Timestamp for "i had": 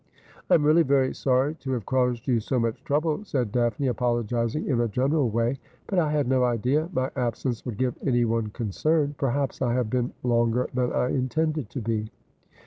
5.99-6.27